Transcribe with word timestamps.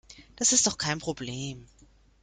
Das 0.35 0.51
ist 0.51 0.65
doch 0.65 0.79
kein 0.79 0.97
Problem. 0.97 1.67